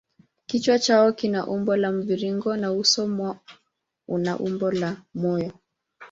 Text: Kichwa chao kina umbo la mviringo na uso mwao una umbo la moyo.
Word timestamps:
Kichwa 0.45 0.79
chao 0.79 1.11
kina 1.13 1.47
umbo 1.47 1.75
la 1.75 1.91
mviringo 1.91 2.57
na 2.57 2.73
uso 2.73 3.07
mwao 3.07 3.39
una 4.07 4.39
umbo 4.39 4.71
la 4.71 4.95
moyo. 5.13 5.51